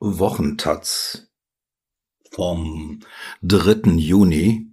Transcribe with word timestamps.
Wochentaz 0.00 1.28
vom 2.30 3.00
3. 3.42 3.96
Juni 3.96 4.72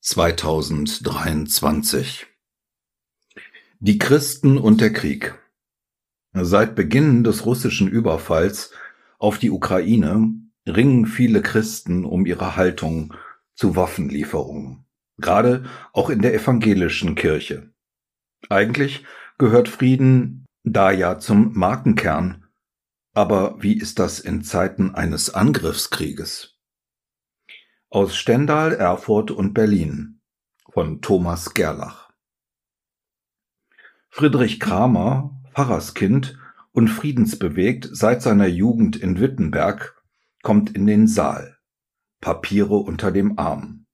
2023 0.00 2.26
Die 3.78 3.98
Christen 3.98 4.58
und 4.58 4.80
der 4.80 4.92
Krieg 4.92 5.38
Seit 6.32 6.74
Beginn 6.74 7.22
des 7.22 7.46
russischen 7.46 7.86
Überfalls 7.86 8.72
auf 9.20 9.38
die 9.38 9.52
Ukraine 9.52 10.32
ringen 10.66 11.06
viele 11.06 11.40
Christen 11.40 12.04
um 12.04 12.26
ihre 12.26 12.56
Haltung 12.56 13.14
zu 13.54 13.76
Waffenlieferungen, 13.76 14.84
gerade 15.18 15.62
auch 15.92 16.10
in 16.10 16.22
der 16.22 16.34
evangelischen 16.34 17.14
Kirche. 17.14 17.72
Eigentlich 18.48 19.04
gehört 19.38 19.68
Frieden 19.68 20.44
da 20.64 20.90
ja 20.90 21.20
zum 21.20 21.56
Markenkern 21.56 22.47
aber 23.18 23.60
wie 23.60 23.76
ist 23.76 23.98
das 23.98 24.20
in 24.20 24.44
Zeiten 24.44 24.94
eines 24.94 25.34
Angriffskrieges? 25.34 26.56
Aus 27.90 28.14
Stendal, 28.14 28.72
Erfurt 28.74 29.32
und 29.32 29.54
Berlin 29.54 30.20
von 30.70 31.00
Thomas 31.00 31.52
Gerlach. 31.52 32.12
Friedrich 34.08 34.60
Kramer, 34.60 35.36
Pfarrerskind 35.52 36.38
und 36.70 36.86
friedensbewegt 36.86 37.88
seit 37.90 38.22
seiner 38.22 38.46
Jugend 38.46 38.94
in 38.94 39.18
Wittenberg, 39.18 40.00
kommt 40.42 40.76
in 40.76 40.86
den 40.86 41.08
Saal. 41.08 41.58
Papiere 42.20 42.76
unter 42.76 43.10
dem 43.10 43.36
Arm. 43.36 43.86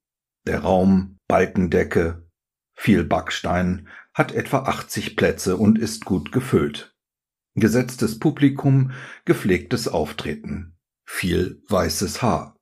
Der 0.45 0.59
Raum, 0.59 1.17
Balkendecke, 1.27 2.29
viel 2.75 3.03
Backstein, 3.03 3.87
hat 4.13 4.33
etwa 4.33 4.59
80 4.65 5.15
Plätze 5.15 5.57
und 5.57 5.79
ist 5.79 6.05
gut 6.05 6.31
gefüllt. 6.31 6.94
Gesetztes 7.57 8.19
Publikum, 8.19 8.91
gepflegtes 9.23 9.87
Auftreten, 9.87 10.75
viel 11.05 11.63
weißes 11.69 12.21
Haar. 12.21 12.59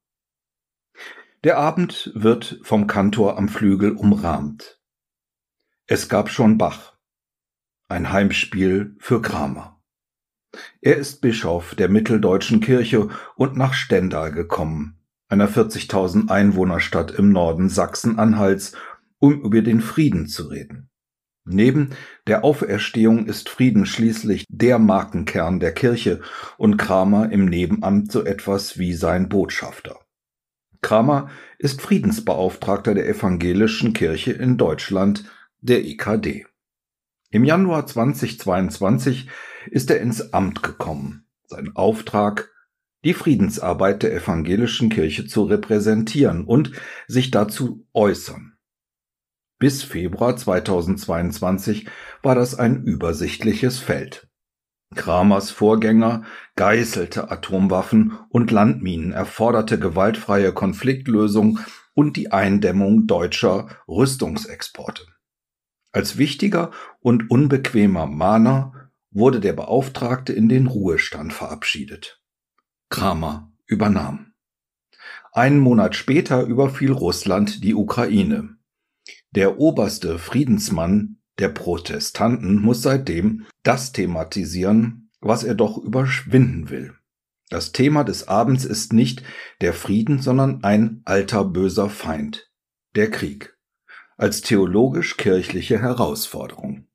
Der 1.43 1.57
Abend 1.57 2.11
wird 2.13 2.59
vom 2.61 2.85
Kantor 2.85 3.39
am 3.39 3.49
Flügel 3.49 3.93
umrahmt. 3.93 4.79
Es 5.87 6.09
gab 6.09 6.29
schon 6.29 6.59
Bach. 6.59 6.95
Ein 7.87 8.11
Heimspiel 8.11 8.95
für 8.99 9.19
Kramer. 9.23 9.81
Er 10.79 10.97
ist 10.97 11.21
Bischof 11.21 11.73
der 11.73 11.89
Mitteldeutschen 11.89 12.59
Kirche 12.61 13.09
und 13.35 13.57
nach 13.57 13.73
Stendal 13.73 14.31
gekommen, 14.31 15.03
einer 15.27 15.49
40.000 15.49 16.29
Einwohnerstadt 16.29 17.09
im 17.09 17.31
Norden 17.31 17.67
Sachsen-Anhalts, 17.67 18.73
um 19.17 19.41
über 19.41 19.63
den 19.63 19.81
Frieden 19.81 20.27
zu 20.27 20.49
reden. 20.49 20.91
Neben 21.45 21.89
der 22.25 22.43
Auferstehung 22.43 23.25
ist 23.25 23.49
Frieden 23.49 23.85
schließlich 23.85 24.45
der 24.47 24.79
Markenkern 24.79 25.59
der 25.59 25.73
Kirche 25.73 26.21
und 26.57 26.77
Kramer 26.77 27.31
im 27.31 27.45
Nebenamt 27.45 28.11
so 28.11 28.23
etwas 28.23 28.77
wie 28.77 28.93
sein 28.93 29.27
Botschafter. 29.27 29.99
Kramer 30.81 31.29
ist 31.59 31.81
Friedensbeauftragter 31.81 32.93
der 32.93 33.07
evangelischen 33.07 33.93
Kirche 33.93 34.31
in 34.31 34.57
Deutschland, 34.57 35.25
der 35.59 35.85
EKD. 35.85 36.45
Im 37.29 37.43
Januar 37.43 37.87
2022 37.87 39.29
ist 39.71 39.89
er 39.89 39.99
ins 40.01 40.33
Amt 40.33 40.61
gekommen. 40.61 41.25
Sein 41.47 41.75
Auftrag, 41.75 42.51
die 43.03 43.13
Friedensarbeit 43.13 44.03
der 44.03 44.13
evangelischen 44.13 44.89
Kirche 44.89 45.25
zu 45.25 45.43
repräsentieren 45.43 46.45
und 46.45 46.71
sich 47.07 47.31
dazu 47.31 47.85
äußern. 47.93 48.52
Bis 49.63 49.81
Februar 49.81 50.35
2022 50.35 51.87
war 52.21 52.35
das 52.35 52.53
ein 52.59 52.83
übersichtliches 52.83 53.79
Feld. 53.79 54.27
Kramers 54.93 55.51
Vorgänger 55.51 56.25
geißelte 56.57 57.31
Atomwaffen 57.31 58.19
und 58.27 58.51
Landminen, 58.51 59.13
erforderte 59.13 59.79
gewaltfreie 59.79 60.51
Konfliktlösung 60.51 61.59
und 61.93 62.17
die 62.17 62.29
Eindämmung 62.33 63.07
deutscher 63.07 63.69
Rüstungsexporte. 63.87 65.03
Als 65.93 66.17
wichtiger 66.17 66.71
und 66.99 67.31
unbequemer 67.31 68.05
Mahner 68.05 68.91
wurde 69.11 69.39
der 69.39 69.53
Beauftragte 69.53 70.33
in 70.33 70.49
den 70.49 70.67
Ruhestand 70.67 71.31
verabschiedet. 71.31 72.21
Kramer 72.89 73.49
übernahm. 73.65 74.33
Einen 75.31 75.59
Monat 75.59 75.95
später 75.95 76.43
überfiel 76.43 76.91
Russland 76.91 77.63
die 77.63 77.75
Ukraine. 77.75 78.57
Der 79.35 79.57
oberste 79.59 80.19
Friedensmann 80.19 81.17
der 81.39 81.49
Protestanten 81.49 82.61
muss 82.61 82.83
seitdem 82.83 83.47
das 83.63 83.91
thematisieren, 83.91 85.09
was 85.21 85.43
er 85.43 85.55
doch 85.55 85.79
überwinden 85.79 86.69
will. 86.69 86.93
Das 87.49 87.71
Thema 87.71 88.03
des 88.03 88.27
Abends 88.27 88.63
ist 88.63 88.93
nicht 88.93 89.23
der 89.59 89.73
Frieden, 89.73 90.21
sondern 90.21 90.63
ein 90.63 91.01
alter 91.05 91.45
böser 91.45 91.89
Feind, 91.89 92.51
der 92.95 93.09
Krieg, 93.09 93.57
als 94.17 94.41
theologisch-kirchliche 94.41 95.81
Herausforderung. 95.81 96.87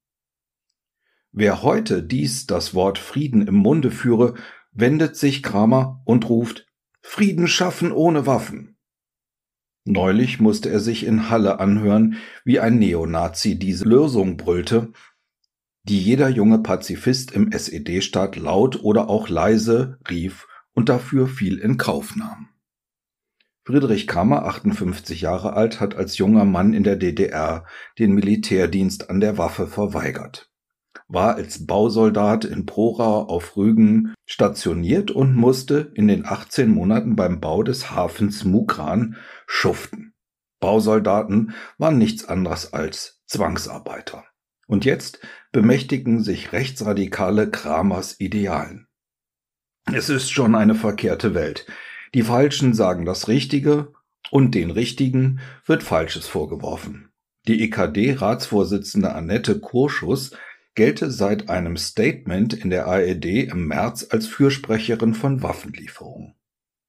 Wer 1.33 1.63
heute 1.63 2.05
dies 2.05 2.47
das 2.47 2.73
Wort 2.73 2.99
Frieden 2.99 3.49
im 3.49 3.57
Munde 3.57 3.91
führe, 3.91 4.35
wendet 4.71 5.17
sich 5.17 5.43
Kramer 5.43 6.03
und 6.05 6.29
ruft 6.29 6.67
Frieden 7.01 7.49
schaffen 7.49 7.91
ohne 7.91 8.27
Waffen. 8.27 8.78
Neulich 9.91 10.39
musste 10.39 10.69
er 10.69 10.81
sich 10.81 11.07
in 11.07 11.31
Halle 11.31 11.61
anhören, 11.61 12.17
wie 12.45 12.61
ein 12.61 12.79
Neonazi 12.79 13.59
diese 13.59 13.87
Lösung 13.87 14.37
brüllte, 14.37 14.93
die 15.85 15.99
jeder 15.99 16.29
junge 16.29 16.59
Pazifist 16.59 17.33
im 17.33 17.53
SED-Staat 17.53 18.37
laut 18.37 18.85
oder 18.85 19.09
auch 19.09 19.31
leise 19.31 19.99
rief 20.11 20.47
und 20.75 20.91
dafür 20.91 21.27
viel 21.27 21.57
in 21.57 21.79
Kauf 21.79 22.17
nahm. 22.17 22.51
Friedrich 23.65 24.07
Kammer, 24.07 24.45
58 24.45 25.23
Jahre 25.23 25.55
alt, 25.55 25.81
hat 25.81 25.95
als 25.95 26.19
junger 26.19 26.45
Mann 26.45 26.75
in 26.75 26.85
der 26.85 26.97
DDR 26.97 27.65
den 27.99 28.13
Militärdienst 28.13 29.09
an 29.09 29.21
der 29.21 29.39
Waffe 29.39 29.67
verweigert 29.67 30.51
war 31.09 31.37
als 31.37 31.67
Bausoldat 31.67 32.45
in 32.45 32.67
Prora 32.67 33.23
auf 33.23 33.57
Rügen 33.57 34.15
stationiert 34.27 35.11
und 35.11 35.35
musste 35.35 35.91
in 35.95 36.07
den 36.07 36.27
18 36.27 36.71
Monaten 36.71 37.17
beim 37.17 37.41
Bau 37.41 37.63
des 37.63 37.91
Hafens 37.91 38.45
Mukran 38.45 39.17
schuften. 39.47 40.13
Bausoldaten 40.61 41.55
waren 41.79 41.99
nichts 41.99 42.27
anderes 42.27 42.73
als 42.73 43.23
Zwangsarbeiter. 43.27 44.25
Und 44.67 44.85
jetzt 44.85 45.21
bemächtigen 45.51 46.23
sich 46.23 46.53
rechtsradikale 46.53 47.51
Kramers 47.51 48.21
Idealen. 48.21 48.87
Es 49.91 50.11
ist 50.11 50.31
schon 50.31 50.55
eine 50.55 50.75
verkehrte 50.75 51.35
Welt. 51.35 51.67
Die 52.13 52.23
Falschen 52.23 52.75
sagen 52.75 53.07
das 53.07 53.29
Richtige 53.29 53.93
und 54.31 54.55
den 54.55 54.71
Richtigen 54.71 55.41
wird 55.65 55.83
Falsches 55.83 56.27
vorgeworfen. 56.27 57.11
Die 57.47 57.63
EKD-Ratsvorsitzende 57.63 59.15
Annette 59.15 59.59
Kurschus 59.61 60.33
gelte 60.79 61.11
seit 61.11 61.51
einem 61.51 61.77
Statement 61.77 62.55
in 62.55 62.71
der 62.71 62.87
ARD 62.87 63.25
im 63.25 63.67
März 63.67 64.07
als 64.11 64.29
Fürsprecherin 64.29 65.13
von 65.13 65.43
Waffenlieferungen. 65.43 66.37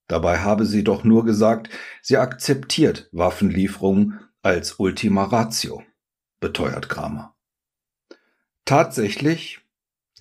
Dabei 0.07 0.37
habe 0.41 0.67
sie 0.67 0.83
doch 0.83 1.03
nur 1.03 1.25
gesagt, 1.25 1.71
sie 2.03 2.17
akzeptiert 2.17 3.09
Waffenlieferungen 3.13 4.19
als 4.43 4.73
Ultima 4.79 5.23
Ratio, 5.23 5.81
beteuert 6.39 6.87
Kramer. 6.87 7.35
Tatsächlich 8.63 9.59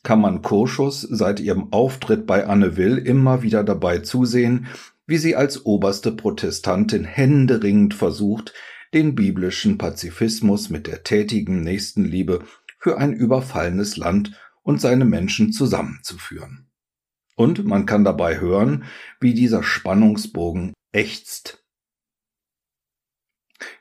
kann 0.02 0.22
man 0.22 0.40
Kurschus 0.40 1.02
seit 1.02 1.38
ihrem 1.38 1.70
Auftritt 1.70 2.26
bei 2.26 2.46
Anne 2.46 2.78
Will 2.78 2.96
immer 2.96 3.42
wieder 3.42 3.64
dabei 3.64 3.98
zusehen, 3.98 4.66
wie 5.06 5.18
sie 5.18 5.36
als 5.36 5.66
oberste 5.66 6.12
Protestantin 6.12 7.04
händeringend 7.04 7.92
versucht, 7.92 8.54
den 8.94 9.14
biblischen 9.14 9.76
Pazifismus 9.76 10.70
mit 10.70 10.86
der 10.86 11.02
tätigen 11.02 11.60
Nächstenliebe 11.60 12.44
für 12.78 12.98
ein 12.98 13.12
überfallenes 13.12 13.96
Land 13.96 14.38
und 14.62 14.80
seine 14.80 15.04
Menschen 15.04 15.52
zusammenzuführen. 15.52 16.70
Und 17.36 17.64
man 17.64 17.86
kann 17.86 18.04
dabei 18.04 18.40
hören, 18.40 18.84
wie 19.20 19.34
dieser 19.34 19.62
Spannungsbogen 19.62 20.72
ächzt. 20.92 21.64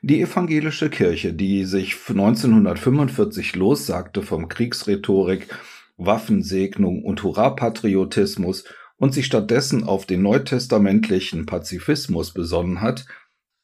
Die 0.02 0.20
evangelische 0.20 0.90
Kirche, 0.90 1.32
die 1.32 1.64
sich 1.64 1.96
1945 2.08 3.54
lossagte 3.56 4.22
vom 4.22 4.48
Kriegsrhetorik, 4.48 5.48
Waffensegnung 5.96 7.04
und 7.04 7.22
Hurra-Patriotismus 7.22 8.64
und 8.96 9.14
sich 9.14 9.26
stattdessen 9.26 9.84
auf 9.84 10.06
den 10.06 10.22
neutestamentlichen 10.22 11.46
Pazifismus 11.46 12.32
besonnen 12.32 12.80
hat, 12.80 13.06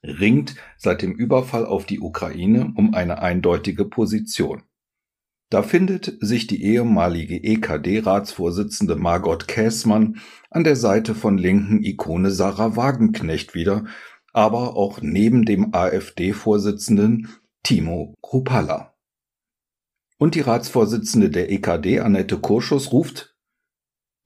ringt 0.03 0.57
seit 0.77 1.03
dem 1.03 1.13
Überfall 1.13 1.67
auf 1.67 1.87
die 1.87 2.01
Ukraine 2.01 2.73
um 2.77 2.95
eine 2.95 3.21
eindeutige 3.21 3.85
Position. 3.85 4.63
Da 5.55 5.63
findet 5.63 6.19
sich 6.19 6.49
die 6.49 6.65
ehemalige 6.65 7.37
EKD-Ratsvorsitzende 7.37 8.97
Margot 8.97 9.47
Käßmann 9.47 10.21
an 10.51 10.65
der 10.65 10.75
Seite 10.75 11.15
von 11.15 11.39
linken 11.39 11.81
Ikone 11.85 12.33
Sarah 12.33 12.75
Wagenknecht 12.75 13.55
wieder, 13.55 13.85
aber 14.33 14.77
auch 14.77 15.01
neben 15.01 15.45
dem 15.45 15.73
AfD-Vorsitzenden 15.73 17.29
Timo 17.63 18.17
Kruppalla. 18.21 18.97
Und 20.19 20.35
die 20.35 20.41
Ratsvorsitzende 20.41 21.31
der 21.31 21.53
EKD, 21.53 22.01
Annette 22.01 22.39
Kurschus, 22.39 22.91
ruft 22.91 23.37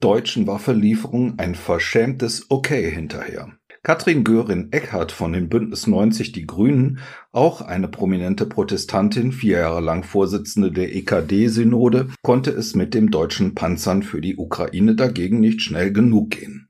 deutschen 0.00 0.46
Waffenlieferungen 0.46 1.38
ein 1.38 1.54
verschämtes 1.54 2.46
Okay 2.48 2.90
hinterher. 2.90 3.52
Katrin 3.88 4.22
Göring-Eckardt 4.22 5.12
von 5.12 5.32
den 5.32 5.48
Bündnis 5.48 5.86
90 5.86 6.32
Die 6.32 6.46
Grünen, 6.46 6.98
auch 7.32 7.62
eine 7.62 7.88
prominente 7.88 8.44
Protestantin, 8.44 9.32
vier 9.32 9.60
Jahre 9.60 9.80
lang 9.80 10.02
Vorsitzende 10.02 10.70
der 10.70 10.94
EKD-Synode, 10.94 12.10
konnte 12.20 12.50
es 12.50 12.74
mit 12.74 12.92
dem 12.92 13.10
deutschen 13.10 13.54
Panzern 13.54 14.02
für 14.02 14.20
die 14.20 14.36
Ukraine 14.36 14.94
dagegen 14.94 15.40
nicht 15.40 15.62
schnell 15.62 15.90
genug 15.90 16.32
gehen. 16.32 16.68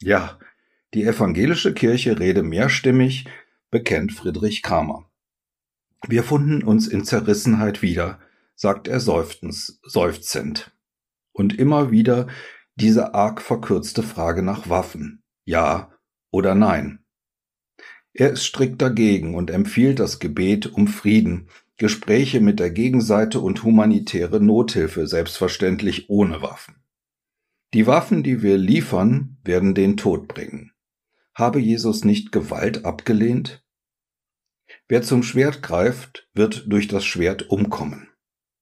Ja, 0.00 0.38
die 0.94 1.04
evangelische 1.04 1.74
Kirche 1.74 2.18
rede 2.18 2.42
mehrstimmig, 2.42 3.26
bekennt 3.70 4.12
Friedrich 4.12 4.62
Kramer. 4.62 5.10
Wir 6.08 6.22
funden 6.22 6.62
uns 6.62 6.88
in 6.88 7.04
Zerrissenheit 7.04 7.82
wieder, 7.82 8.18
sagt 8.54 8.88
er 8.88 9.00
seufzend, 9.00 9.74
seufzend. 9.82 10.74
Und 11.32 11.58
immer 11.58 11.90
wieder 11.90 12.28
diese 12.76 13.12
arg 13.12 13.42
verkürzte 13.42 14.02
Frage 14.02 14.40
nach 14.40 14.70
Waffen. 14.70 15.22
Ja 15.44 15.92
oder 16.30 16.54
nein. 16.54 17.00
Er 18.12 18.30
ist 18.30 18.44
strikt 18.44 18.80
dagegen 18.80 19.34
und 19.34 19.50
empfiehlt 19.50 19.98
das 19.98 20.18
Gebet 20.18 20.66
um 20.66 20.88
Frieden, 20.88 21.48
Gespräche 21.76 22.40
mit 22.40 22.58
der 22.58 22.70
Gegenseite 22.70 23.40
und 23.40 23.62
humanitäre 23.62 24.40
Nothilfe, 24.40 25.06
selbstverständlich 25.06 26.08
ohne 26.08 26.40
Waffen. 26.40 26.76
Die 27.74 27.86
Waffen, 27.86 28.22
die 28.22 28.40
wir 28.40 28.56
liefern, 28.56 29.36
werden 29.44 29.74
den 29.74 29.98
Tod 29.98 30.28
bringen. 30.28 30.72
Habe 31.34 31.58
Jesus 31.58 32.04
nicht 32.04 32.32
Gewalt 32.32 32.86
abgelehnt? 32.86 33.62
Wer 34.88 35.02
zum 35.02 35.22
Schwert 35.22 35.62
greift, 35.62 36.30
wird 36.32 36.64
durch 36.68 36.88
das 36.88 37.04
Schwert 37.04 37.50
umkommen. 37.50 38.08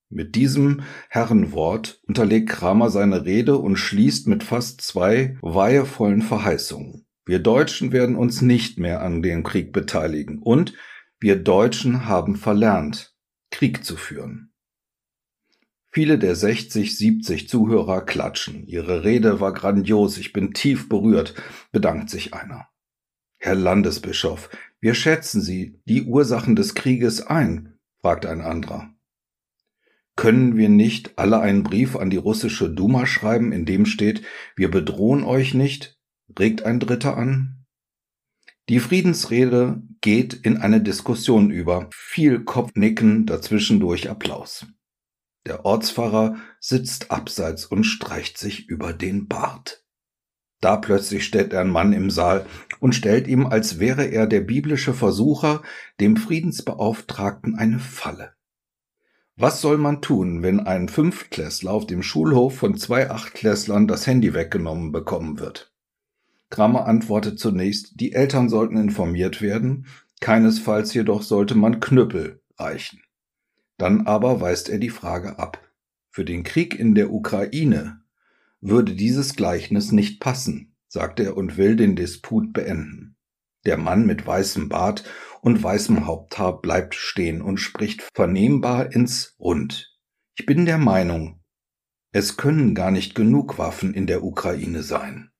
Mit 0.09 0.35
diesem 0.35 0.83
Herrenwort 1.09 2.01
unterlegt 2.07 2.49
Kramer 2.49 2.91
seine 2.91 3.25
Rede 3.25 3.59
und 3.59 3.77
schließt 3.77 4.27
mit 4.27 4.43
fast 4.43 4.81
zwei 4.81 5.39
weihevollen 5.41 6.23
Verheißungen. 6.23 7.07
Wir 7.27 7.39
Deutschen 7.39 7.93
werden 7.93 8.17
uns 8.17 8.43
nicht 8.43 8.79
mehr 8.79 9.03
an 9.03 9.23
dem 9.23 9.43
Krieg 9.43 9.73
beteiligen 9.73 10.41
und 10.41 10.75
wir 11.19 11.37
Deutschen 11.37 12.07
haben 12.07 12.37
verlernt, 12.37 13.17
Krieg 13.51 13.85
zu 13.85 13.97
führen. 13.97 14.53
Viele 15.91 16.19
der 16.19 16.35
60, 16.35 16.99
70 16.99 17.49
Zuhörer 17.49 18.05
klatschen. 18.05 18.67
Ihre 18.67 19.05
Rede 19.05 19.41
war 19.41 19.55
grandios, 19.55 20.19
ich 20.19 20.33
bin 20.33 20.53
tief 20.53 20.89
berührt, 20.89 21.35
bedankt 21.71 22.11
sich 22.11 22.35
einer. 22.35 22.69
Herr 23.39 23.55
Landesbischof, 23.55 24.51
wie 24.81 24.95
schätzen 24.95 25.41
Sie 25.41 25.81
die 25.87 26.03
Ursachen 26.03 26.57
des 26.57 26.75
Krieges 26.75 27.25
ein? 27.25 27.79
fragt 28.01 28.27
ein 28.27 28.41
anderer. 28.43 28.93
Können 30.17 30.57
wir 30.57 30.69
nicht 30.69 31.19
alle 31.19 31.41
einen 31.41 31.63
Brief 31.63 31.97
an 31.97 32.11
die 32.11 32.17
russische 32.17 32.71
Duma 32.71 33.07
schreiben, 33.07 33.53
in 33.53 33.65
dem 33.65 33.87
steht, 33.87 34.23
wir 34.57 34.71
bedrohen 34.71 35.25
euch 35.25 35.55
nicht? 35.55 35.94
Regt 36.39 36.65
ein 36.65 36.81
Dritter 36.81 37.17
an. 37.17 37.65
Die 38.69 38.81
Friedensrede 38.81 39.83
geht 40.01 40.33
in 40.33 40.57
eine 40.57 40.81
Diskussion 40.81 41.51
über, 41.51 41.91
viel 41.93 42.45
Kopfnicken, 42.45 43.27
dazwischendurch 43.27 44.09
Applaus. 44.09 44.67
Der 45.47 45.67
Ortspfarrer 45.67 46.37
sitzt 46.61 47.11
abseits 47.11 47.67
und 47.67 47.85
streicht 47.85 48.39
sich 48.39 48.69
über 48.69 48.95
den 48.95 49.29
Bart. 49.29 49.85
Da 50.63 50.79
plötzlich 50.79 51.27
steht 51.27 51.53
ein 51.53 51.69
Mann 51.69 51.93
im 51.93 52.09
Saal 52.11 52.47
und 52.81 52.95
stellt 52.95 53.29
ihm, 53.29 53.45
als 53.45 53.79
wäre 53.79 54.07
er 54.07 54.27
der 54.27 54.41
biblische 54.41 54.95
Versucher, 54.95 55.63
dem 56.01 56.17
Friedensbeauftragten 56.17 57.55
eine 57.57 57.79
Falle. 57.79 58.33
Was 59.37 59.61
soll 59.61 59.77
man 59.77 60.01
tun, 60.01 60.43
wenn 60.43 60.61
ein 60.61 60.89
Fünftklässler 60.89 61.71
auf 61.71 61.87
dem 61.87 62.03
Schulhof 62.03 62.57
von 62.57 62.79
zwei 62.79 63.11
Achtklässlern 63.11 63.87
das 63.87 64.07
Handy 64.07 64.33
weggenommen 64.33 64.93
bekommen 64.93 65.39
wird? 65.39 65.74
Kramer 66.51 66.87
antwortet 66.87 67.39
zunächst, 67.39 68.01
die 68.01 68.13
Eltern 68.13 68.49
sollten 68.49 68.77
informiert 68.77 69.43
werden, 69.43 69.87
keinesfalls 70.21 70.95
jedoch 70.95 71.23
sollte 71.23 71.55
man 71.55 71.81
Knüppel 71.81 72.43
reichen. 72.57 73.03
Dann 73.77 74.07
aber 74.07 74.41
weist 74.41 74.69
er 74.69 74.79
die 74.79 74.91
Frage 74.91 75.39
ab. 75.39 75.61
Für 76.11 76.25
den 76.25 76.45
Krieg 76.45 76.79
in 76.79 76.95
der 76.95 77.13
Ukraine 77.13 78.01
würde 78.61 78.95
dieses 78.95 79.35
Gleichnis 79.35 79.93
nicht 79.93 80.21
passen, 80.21 80.77
sagt 80.87 81.21
er 81.21 81.37
und 81.37 81.57
will 81.57 81.77
den 81.77 81.97
Disput 81.97 82.53
beenden. 82.53 83.17
Der 83.67 83.77
Mann 83.77 84.07
mit 84.07 84.27
weißem 84.27 84.69
Bart 84.69 85.05
und 85.41 85.63
weißem 85.63 86.07
Haupthaar 86.07 86.61
bleibt 86.61 86.95
stehen 86.95 87.43
und 87.43 87.59
spricht 87.59 88.09
vernehmbar 88.15 88.93
ins 88.93 89.35
Rund. 89.39 89.99
Ich 90.37 90.47
bin 90.47 90.67
der 90.67 90.79
Meinung, 90.79 91.41
es 92.13 92.37
können 92.37 92.77
gar 92.77 92.93
nicht 92.93 93.17
genug 93.17 93.59
Waffen 93.59 93.93
in 93.93 94.07
der 94.07 94.23
Ukraine 94.23 94.85
sein. 94.85 95.33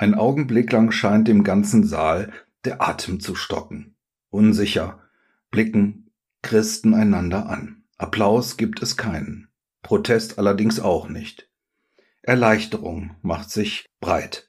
Ein 0.00 0.14
Augenblick 0.14 0.70
lang 0.70 0.92
scheint 0.92 1.26
dem 1.26 1.42
ganzen 1.42 1.84
Saal 1.84 2.32
der 2.64 2.80
Atem 2.80 3.18
zu 3.18 3.34
stocken. 3.34 3.96
Unsicher 4.30 5.00
blicken 5.50 6.12
Christen 6.40 6.94
einander 6.94 7.48
an. 7.48 7.82
Applaus 7.96 8.56
gibt 8.56 8.80
es 8.80 8.96
keinen. 8.96 9.48
Protest 9.82 10.38
allerdings 10.38 10.78
auch 10.78 11.08
nicht. 11.08 11.50
Erleichterung 12.22 13.16
macht 13.22 13.50
sich 13.50 13.86
breit. 13.98 14.48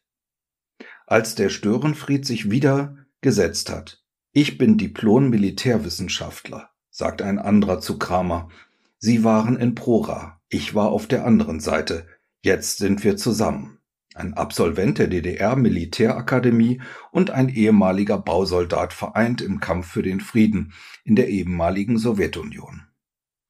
Als 1.07 1.33
der 1.33 1.49
Störenfried 1.49 2.27
sich 2.27 2.51
wieder 2.51 2.97
gesetzt 3.21 3.71
hat. 3.71 4.03
Ich 4.31 4.59
bin 4.59 4.77
Diplom-Militärwissenschaftler, 4.77 6.69
sagt 6.91 7.23
ein 7.23 7.39
anderer 7.39 7.79
zu 7.79 7.97
Kramer. 7.97 8.49
Sie 8.99 9.23
waren 9.23 9.57
in 9.57 9.73
Prora, 9.73 10.39
ich 10.47 10.75
war 10.75 10.89
auf 10.89 11.07
der 11.07 11.25
anderen 11.25 11.59
Seite. 11.59 12.05
Jetzt 12.43 12.77
sind 12.77 13.03
wir 13.03 13.17
zusammen. 13.17 13.78
Ein 14.15 14.33
Absolvent 14.33 14.97
der 14.97 15.07
DDR-Militärakademie 15.07 16.81
und 17.11 17.29
ein 17.29 17.47
ehemaliger 17.47 18.17
Bausoldat 18.17 18.93
vereint 18.93 19.41
im 19.41 19.59
Kampf 19.59 19.87
für 19.87 20.01
den 20.01 20.19
Frieden 20.19 20.73
in 21.03 21.15
der 21.15 21.29
ehemaligen 21.29 21.97
Sowjetunion. 21.97 22.87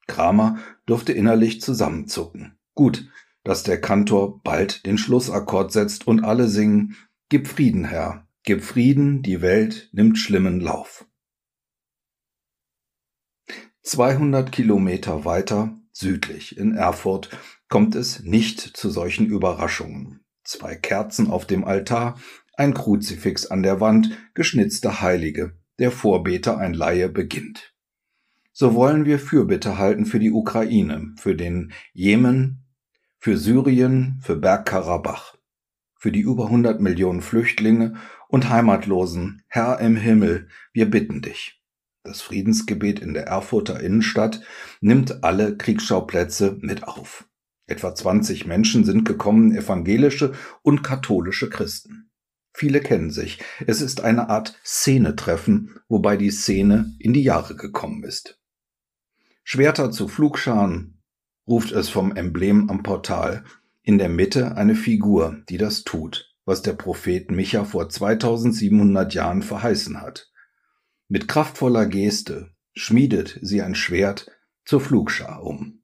Kramer 0.07 0.57
durfte 0.85 1.13
innerlich 1.13 1.61
zusammenzucken. 1.61 2.57
Gut, 2.75 3.09
dass 3.43 3.63
der 3.63 3.79
Kantor 3.79 4.41
bald 4.43 4.85
den 4.85 4.97
Schlussakkord 4.97 5.71
setzt 5.71 6.07
und 6.07 6.23
alle 6.23 6.47
singen 6.47 6.95
Gib 7.29 7.47
Frieden, 7.47 7.85
Herr, 7.85 8.27
gib 8.43 8.63
Frieden, 8.63 9.21
die 9.21 9.41
Welt 9.41 9.89
nimmt 9.91 10.17
schlimmen 10.17 10.59
Lauf. 10.59 11.05
200 13.83 14.51
Kilometer 14.51 15.25
weiter 15.25 15.77
südlich 15.91 16.57
in 16.57 16.75
Erfurt 16.75 17.29
kommt 17.69 17.95
es 17.95 18.21
nicht 18.21 18.59
zu 18.59 18.89
solchen 18.89 19.25
Überraschungen. 19.25 20.21
Zwei 20.49 20.75
Kerzen 20.75 21.29
auf 21.29 21.45
dem 21.45 21.63
Altar, 21.63 22.19
ein 22.57 22.73
Kruzifix 22.73 23.45
an 23.45 23.63
der 23.63 23.79
Wand, 23.79 24.17
geschnitzte 24.33 25.01
Heilige. 25.01 25.57
Der 25.77 25.91
Vorbeter, 25.91 26.57
ein 26.57 26.73
Laie, 26.73 27.07
beginnt 27.07 27.73
so 28.59 28.73
wollen 28.73 29.05
wir 29.05 29.19
Fürbitte 29.19 29.77
halten 29.77 30.05
für 30.05 30.19
die 30.19 30.33
Ukraine, 30.33 31.13
für 31.15 31.33
den 31.33 31.71
Jemen, 31.93 32.65
für 33.17 33.37
Syrien, 33.37 34.19
für 34.21 34.35
Bergkarabach, 34.35 35.37
für 35.95 36.11
die 36.11 36.19
über 36.19 36.47
100 36.47 36.81
Millionen 36.81 37.21
Flüchtlinge 37.21 37.95
und 38.27 38.49
Heimatlosen. 38.49 39.43
Herr 39.47 39.79
im 39.79 39.95
Himmel, 39.95 40.49
wir 40.73 40.89
bitten 40.89 41.21
dich. 41.21 41.63
Das 42.03 42.19
Friedensgebet 42.19 42.99
in 42.99 43.13
der 43.13 43.27
Erfurter 43.27 43.79
Innenstadt 43.79 44.41
nimmt 44.81 45.23
alle 45.23 45.55
Kriegsschauplätze 45.55 46.57
mit 46.59 46.83
auf. 46.83 47.28
Etwa 47.69 47.93
20 47.93 48.47
Menschen 48.47 48.83
sind 48.83 49.05
gekommen, 49.05 49.55
evangelische 49.55 50.33
und 50.63 50.83
katholische 50.83 51.49
Christen. 51.49 52.09
Viele 52.53 52.81
kennen 52.81 53.11
sich. 53.11 53.39
Es 53.67 53.81
ist 53.81 54.01
eine 54.01 54.29
Art 54.29 54.59
Szenetreffen, 54.65 55.79
wobei 55.87 56.17
die 56.17 56.31
Szene 56.31 56.93
in 56.99 57.13
die 57.13 57.23
Jahre 57.23 57.55
gekommen 57.55 58.03
ist. 58.03 58.39
Schwerter 59.43 59.91
zu 59.91 60.07
Flugscharen, 60.07 61.01
ruft 61.47 61.71
es 61.71 61.89
vom 61.89 62.15
Emblem 62.15 62.69
am 62.69 62.83
Portal. 62.83 63.43
In 63.83 63.97
der 63.97 64.09
Mitte 64.09 64.57
eine 64.57 64.75
Figur, 64.75 65.41
die 65.49 65.57
das 65.57 65.83
tut, 65.83 66.35
was 66.45 66.61
der 66.61 66.73
Prophet 66.73 67.31
Micha 67.31 67.65
vor 67.65 67.89
2700 67.89 69.13
Jahren 69.13 69.41
verheißen 69.41 70.01
hat. 70.01 70.31
Mit 71.07 71.27
kraftvoller 71.27 71.85
Geste 71.85 72.51
schmiedet 72.73 73.39
sie 73.41 73.61
ein 73.61 73.75
Schwert 73.75 74.31
zur 74.65 74.81
Flugschar 74.81 75.43
um. 75.43 75.78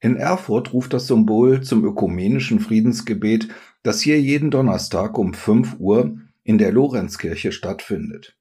In 0.00 0.16
Erfurt 0.16 0.72
ruft 0.72 0.92
das 0.92 1.08
Symbol 1.08 1.62
zum 1.62 1.84
ökumenischen 1.84 2.60
Friedensgebet, 2.60 3.48
das 3.82 4.00
hier 4.00 4.20
jeden 4.20 4.50
Donnerstag 4.50 5.18
um 5.18 5.34
5 5.34 5.76
Uhr 5.78 6.18
in 6.44 6.58
der 6.58 6.72
Lorenzkirche 6.72 7.50
stattfindet. 7.50 8.36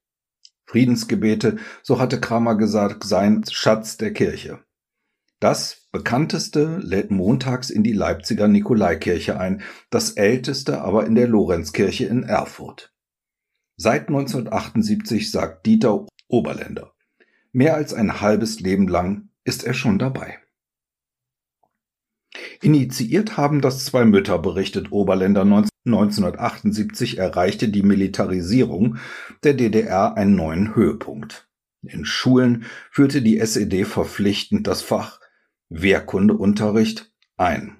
Friedensgebete, 0.65 1.57
so 1.81 1.99
hatte 1.99 2.19
Kramer 2.19 2.55
gesagt, 2.55 3.03
seien 3.03 3.43
Schatz 3.49 3.97
der 3.97 4.13
Kirche. 4.13 4.59
Das 5.39 5.87
bekannteste 5.91 6.77
lädt 6.77 7.11
montags 7.11 7.69
in 7.69 7.83
die 7.83 7.93
Leipziger 7.93 8.47
Nikolaikirche 8.47 9.39
ein, 9.39 9.61
das 9.89 10.11
älteste 10.11 10.81
aber 10.81 11.05
in 11.05 11.15
der 11.15 11.27
Lorenzkirche 11.27 12.05
in 12.05 12.23
Erfurt. 12.23 12.93
Seit 13.77 14.07
1978 14.07 15.31
sagt 15.31 15.65
Dieter 15.65 16.05
Oberländer. 16.27 16.93
Mehr 17.51 17.75
als 17.75 17.93
ein 17.93 18.21
halbes 18.21 18.59
Leben 18.59 18.87
lang 18.87 19.29
ist 19.43 19.63
er 19.63 19.73
schon 19.73 19.99
dabei. 19.99 20.39
Initiiert 22.61 23.37
haben 23.37 23.61
das 23.61 23.85
zwei 23.85 24.05
Mütter, 24.05 24.39
berichtet 24.39 24.91
Oberländer 24.91 25.41
1978 25.41 27.17
erreichte 27.17 27.69
die 27.69 27.83
Militarisierung 27.83 28.97
der 29.43 29.53
DDR 29.53 30.17
einen 30.17 30.35
neuen 30.35 30.75
Höhepunkt. 30.75 31.47
In 31.83 32.05
Schulen 32.05 32.65
führte 32.91 33.21
die 33.21 33.39
SED 33.39 33.85
verpflichtend 33.85 34.67
das 34.67 34.81
Fach 34.81 35.19
Wehrkundeunterricht 35.69 37.11
ein. 37.37 37.77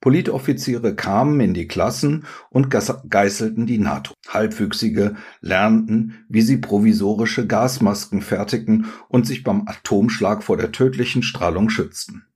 Politoffiziere 0.00 0.94
kamen 0.94 1.40
in 1.40 1.52
die 1.52 1.68
Klassen 1.68 2.24
und 2.48 2.70
geißelten 2.70 3.66
die 3.66 3.78
NATO. 3.78 4.14
Halbwüchsige 4.28 5.16
lernten, 5.40 6.24
wie 6.28 6.40
sie 6.40 6.56
provisorische 6.56 7.46
Gasmasken 7.46 8.22
fertigten 8.22 8.86
und 9.08 9.26
sich 9.26 9.44
beim 9.44 9.68
Atomschlag 9.68 10.42
vor 10.42 10.56
der 10.56 10.72
tödlichen 10.72 11.22
Strahlung 11.22 11.68
schützten. 11.68 12.29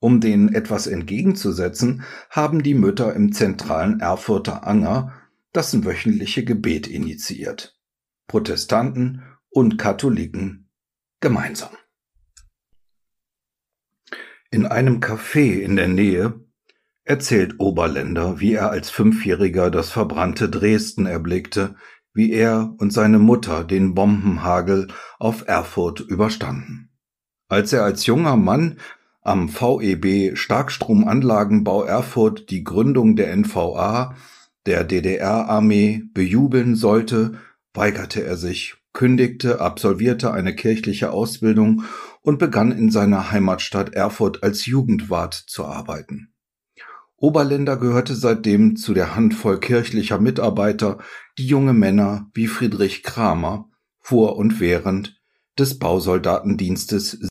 Um 0.00 0.20
denen 0.20 0.54
etwas 0.54 0.86
entgegenzusetzen, 0.86 2.02
haben 2.30 2.62
die 2.62 2.74
Mütter 2.74 3.14
im 3.14 3.32
zentralen 3.32 4.00
Erfurter 4.00 4.66
Anger 4.66 5.12
das 5.52 5.84
wöchentliche 5.84 6.42
Gebet 6.44 6.86
initiiert. 6.86 7.78
Protestanten 8.26 9.22
und 9.50 9.76
Katholiken 9.76 10.70
gemeinsam. 11.20 11.70
In 14.50 14.66
einem 14.66 15.00
Café 15.00 15.60
in 15.60 15.76
der 15.76 15.88
Nähe 15.88 16.40
erzählt 17.04 17.60
Oberländer, 17.60 18.40
wie 18.40 18.54
er 18.54 18.70
als 18.70 18.88
Fünfjähriger 18.88 19.70
das 19.70 19.90
verbrannte 19.90 20.48
Dresden 20.48 21.06
erblickte, 21.06 21.76
wie 22.14 22.32
er 22.32 22.74
und 22.78 22.92
seine 22.92 23.18
Mutter 23.18 23.64
den 23.64 23.94
Bombenhagel 23.94 24.88
auf 25.18 25.46
Erfurt 25.46 26.00
überstanden. 26.00 26.90
Als 27.48 27.72
er 27.72 27.84
als 27.84 28.06
junger 28.06 28.36
Mann 28.36 28.78
am 29.22 29.48
VEB 29.48 30.36
Starkstromanlagenbau 30.36 31.84
Erfurt 31.84 32.50
die 32.50 32.64
Gründung 32.64 33.16
der 33.16 33.36
NVA, 33.36 34.14
der 34.66 34.84
DDR-Armee, 34.84 36.02
bejubeln 36.14 36.74
sollte, 36.74 37.34
weigerte 37.74 38.22
er 38.24 38.36
sich, 38.36 38.76
kündigte, 38.92 39.60
absolvierte 39.60 40.32
eine 40.32 40.54
kirchliche 40.54 41.12
Ausbildung 41.12 41.84
und 42.22 42.38
begann 42.38 42.72
in 42.72 42.90
seiner 42.90 43.30
Heimatstadt 43.30 43.94
Erfurt 43.94 44.42
als 44.42 44.66
Jugendwart 44.66 45.34
zu 45.34 45.64
arbeiten. 45.64 46.32
Oberländer 47.16 47.76
gehörte 47.76 48.14
seitdem 48.14 48.76
zu 48.76 48.94
der 48.94 49.14
Handvoll 49.14 49.60
kirchlicher 49.60 50.18
Mitarbeiter, 50.18 50.98
die 51.36 51.46
junge 51.46 51.74
Männer 51.74 52.30
wie 52.32 52.46
Friedrich 52.46 53.02
Kramer 53.02 53.68
vor 53.98 54.36
und 54.36 54.58
während 54.58 55.20
des 55.58 55.78
Bausoldatendienstes 55.78 57.28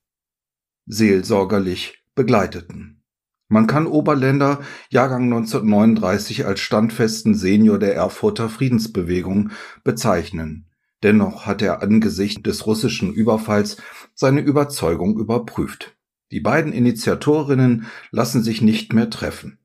seelsorgerlich 0.89 2.03
begleiteten. 2.15 3.01
Man 3.47 3.65
kann 3.65 3.87
Oberländer 3.87 4.59
Jahrgang 4.89 5.23
1939 5.23 6.45
als 6.45 6.59
standfesten 6.59 7.33
Senior 7.33 7.79
der 7.79 7.95
Erfurter 7.95 8.49
Friedensbewegung 8.49 9.51
bezeichnen. 9.85 10.65
Dennoch 11.01 11.45
hat 11.45 11.61
er 11.61 11.81
angesichts 11.81 12.43
des 12.43 12.67
russischen 12.67 13.13
Überfalls 13.13 13.77
seine 14.13 14.41
Überzeugung 14.41 15.17
überprüft. 15.17 15.95
Die 16.31 16.41
beiden 16.41 16.73
Initiatorinnen 16.73 17.85
lassen 18.11 18.43
sich 18.43 18.61
nicht 18.61 18.91
mehr 18.91 19.09
treffen 19.09 19.59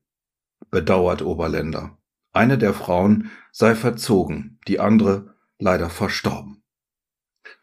bedauert 0.75 1.21
Oberländer. 1.21 1.97
Eine 2.33 2.57
der 2.57 2.73
Frauen 2.73 3.31
sei 3.53 3.75
verzogen, 3.75 4.59
die 4.67 4.81
andere 4.81 5.35
leider 5.57 5.89
verstorben. 5.89 6.63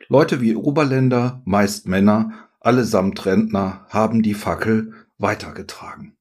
Leute 0.09 0.41
wie 0.41 0.57
Oberländer, 0.57 1.43
meist 1.45 1.87
Männer, 1.87 2.49
allesamt 2.65 3.25
Rentner, 3.27 3.87
haben 3.89 4.23
die 4.23 4.35
Fackel 4.35 4.93
weitergetragen. 5.19 6.17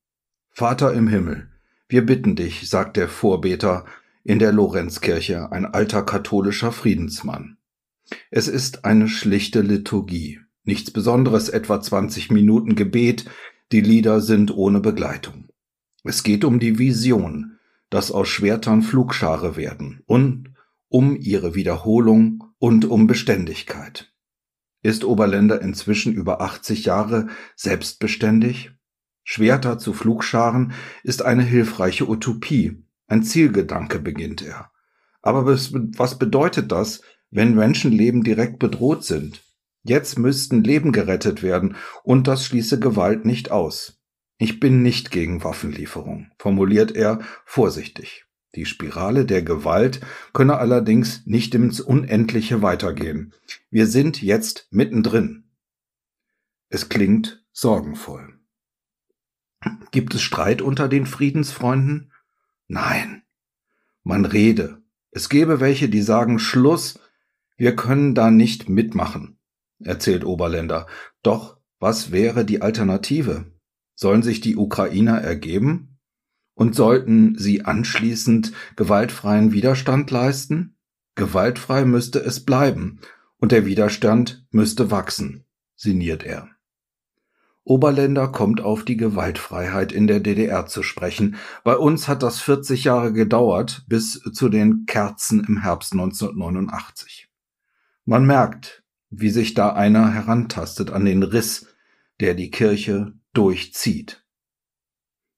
Vater 0.50 0.94
im 0.94 1.08
Himmel, 1.08 1.50
wir 1.88 2.06
bitten 2.06 2.36
dich, 2.36 2.70
sagt 2.70 2.98
der 2.98 3.10
Vorbeter 3.10 3.86
in 4.24 4.40
der 4.40 4.52
Lorenzkirche, 4.52 5.52
ein 5.52 5.66
alter 5.66 6.04
katholischer 6.04 6.72
Friedensmann. 6.72 7.58
Es 8.30 8.48
ist 8.48 8.86
eine 8.86 9.08
schlichte 9.08 9.62
Liturgie, 9.62 10.40
nichts 10.64 10.92
Besonderes, 10.92 11.50
etwa 11.50 11.82
20 11.82 12.32
Minuten 12.32 12.76
Gebet, 12.76 13.26
die 13.72 13.82
Lieder 13.82 14.22
sind 14.22 14.56
ohne 14.56 14.80
Begleitung. 14.80 15.50
Es 16.04 16.24
geht 16.24 16.44
um 16.44 16.60
die 16.60 16.78
Vision, 16.78 17.58
dass 17.90 18.12
aus 18.12 18.28
Schwertern 18.28 18.82
Flugschare 18.82 19.56
werden 19.56 20.02
und 20.06 20.54
um 20.90 21.16
ihre 21.16 21.56
Wiederholung 21.56 22.44
und 22.60 22.86
um 22.86 23.08
Beständigkeit. 23.08 24.11
Ist 24.84 25.04
Oberländer 25.04 25.62
inzwischen 25.62 26.14
über 26.14 26.42
80 26.42 26.86
Jahre 26.86 27.28
selbstbeständig? 27.56 28.72
Schwerter 29.24 29.78
zu 29.78 29.94
Flugscharen 29.94 30.74
ist 31.04 31.22
eine 31.22 31.44
hilfreiche 31.44 32.10
Utopie, 32.10 32.84
ein 33.08 33.24
Zielgedanke 33.24 34.00
beginnt 34.00 34.42
er. 34.42 34.72
Aber 35.22 35.46
was 35.46 36.18
bedeutet 36.18 36.72
das, 36.72 37.02
wenn 37.30 37.54
Menschenleben 37.54 38.24
direkt 38.24 38.58
bedroht 38.58 39.04
sind? 39.04 39.44
Jetzt 39.84 40.18
müssten 40.18 40.64
Leben 40.64 40.92
gerettet 40.92 41.44
werden, 41.44 41.76
und 42.04 42.28
das 42.28 42.46
schließe 42.46 42.80
Gewalt 42.80 43.26
nicht 43.26 43.52
aus. 43.52 44.02
Ich 44.38 44.60
bin 44.60 44.82
nicht 44.82 45.12
gegen 45.12 45.44
Waffenlieferung, 45.44 46.32
formuliert 46.40 46.92
er 46.96 47.20
vorsichtig. 47.46 48.26
Die 48.56 48.66
Spirale 48.66 49.26
der 49.26 49.44
Gewalt 49.44 50.02
könne 50.34 50.58
allerdings 50.58 51.26
nicht 51.26 51.56
ins 51.56 51.80
Unendliche 51.80 52.62
weitergehen. 52.62 53.34
Wir 53.70 53.88
sind 53.88 54.22
jetzt 54.22 54.68
mittendrin. 54.72 55.46
Es 56.70 56.90
klingt 56.90 57.46
sorgenvoll. 57.54 58.40
Gibt 59.92 60.16
es 60.16 60.22
Streit 60.22 60.62
unter 60.62 60.88
den 60.90 61.06
Friedensfreunden? 61.06 62.12
Nein. 62.68 63.24
Man 64.04 64.26
rede. 64.26 64.82
Es 65.12 65.30
gäbe 65.30 65.60
welche, 65.60 65.90
die 65.90 66.02
sagen 66.02 66.40
Schluss, 66.40 67.00
wir 67.58 67.76
können 67.76 68.16
da 68.16 68.32
nicht 68.32 68.70
mitmachen, 68.70 69.38
erzählt 69.80 70.26
Oberländer. 70.26 70.88
Doch 71.22 71.58
was 71.80 72.12
wäre 72.12 72.46
die 72.46 72.62
Alternative? 72.62 73.52
Sollen 73.96 74.24
sich 74.24 74.42
die 74.42 74.56
Ukrainer 74.56 75.20
ergeben? 75.20 75.91
Und 76.54 76.76
sollten 76.76 77.36
sie 77.38 77.64
anschließend 77.64 78.52
gewaltfreien 78.76 79.52
Widerstand 79.52 80.12
leisten? 80.12 80.78
Gewaltfrei 81.16 81.86
müsste 81.86 82.20
es 82.20 82.46
bleiben, 82.46 83.00
und 83.38 83.52
der 83.52 83.66
Widerstand 83.66 84.46
müsste 84.52 84.92
wachsen, 84.92 85.46
sinniert 85.76 86.24
er. 86.24 86.50
Oberländer 87.64 88.28
kommt 88.28 88.62
auf 88.62 88.84
die 88.84 88.98
Gewaltfreiheit 88.98 89.92
in 89.92 90.08
der 90.08 90.20
DDR 90.20 90.66
zu 90.66 90.82
sprechen. 90.82 91.36
Bei 91.64 91.76
uns 91.76 92.08
hat 92.08 92.24
das 92.24 92.40
40 92.40 92.86
Jahre 92.86 93.14
gedauert, 93.14 93.86
bis 93.88 94.20
zu 94.34 94.50
den 94.50 94.86
Kerzen 94.88 95.44
im 95.44 95.62
Herbst 95.62 95.94
1989. 95.94 97.30
Man 98.06 98.26
merkt, 98.26 98.84
wie 99.12 99.30
sich 99.30 99.54
da 99.54 99.74
einer 99.74 100.12
herantastet 100.12 100.90
an 100.90 101.06
den 101.06 101.22
Riss, 101.22 101.68
der 102.20 102.34
die 102.34 102.50
Kirche 102.50 103.14
durchzieht. 103.34 104.21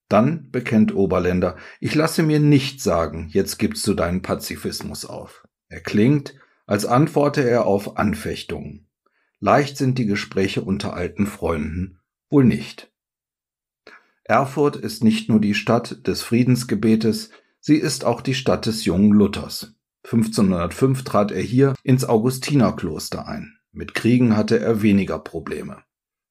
Dann 0.10 0.50
bekennt 0.52 0.94
Oberländer, 0.94 1.56
ich 1.80 1.96
lasse 1.96 2.24
mir 2.24 2.40
nicht 2.40 2.82
sagen, 2.82 3.30
jetzt 3.32 3.58
gibst 3.58 3.86
du 3.88 3.94
deinen 3.94 4.22
Pazifismus 4.22 5.06
auf. 5.06 5.48
Er 5.70 5.82
klingt, 5.82 6.36
als 6.66 6.86
antworte 6.86 7.42
er 7.42 7.66
auf 7.66 7.98
Anfechtungen. 7.98 8.88
Leicht 9.40 9.78
sind 9.78 9.98
die 9.98 10.06
Gespräche 10.06 10.62
unter 10.62 10.94
alten 10.94 11.26
Freunden 11.28 12.00
wohl 12.34 12.44
nicht. 12.44 12.92
Erfurt 14.24 14.76
ist 14.76 15.04
nicht 15.04 15.30
nur 15.30 15.40
die 15.40 15.54
Stadt 15.54 16.08
des 16.08 16.24
Friedensgebetes, 16.24 17.30
sie 17.60 17.76
ist 17.76 18.06
auch 18.06 18.22
die 18.22 18.34
Stadt 18.34 18.66
des 18.66 18.86
jungen 18.86 19.12
Luthers. 19.12 19.76
1505 20.06 21.04
trat 21.04 21.32
er 21.32 21.42
hier 21.42 21.76
ins 21.84 22.04
Augustinerkloster 22.06 23.28
ein. 23.28 23.58
Mit 23.72 23.94
Kriegen 23.94 24.36
hatte 24.36 24.60
er 24.60 24.82
weniger 24.82 25.20
Probleme. 25.20 25.84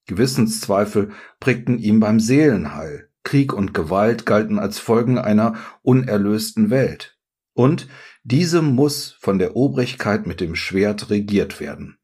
Gewissenszweifel 0.07 1.13
prägten 1.39 1.79
ihn 1.79 2.01
beim 2.01 2.19
Seelenheil. 2.19 3.09
Krieg 3.25 3.53
und 3.53 3.75
Gewalt 3.75 4.27
galten 4.27 4.59
als 4.59 4.79
Folgen 4.79 5.19
einer 5.19 5.57
unerlösten 5.83 6.71
Welt. 6.71 7.19
Und 7.55 7.89
diese 8.25 8.63
muss 8.63 9.17
von 9.21 9.39
der 9.39 9.57
Obrigkeit 9.57 10.27
mit 10.27 10.41
dem 10.41 10.55
Schwert 10.55 11.11
regiert 11.11 11.61
werden. 11.61 11.99